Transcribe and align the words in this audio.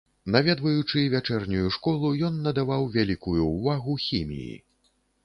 Наведваючы 0.35 1.01
вячэрнюю 1.13 1.67
школу, 1.75 2.09
ён 2.29 2.39
надаваў 2.47 2.87
вялікую 2.97 3.45
ўвагу 3.53 3.93
хіміі. 4.07 4.57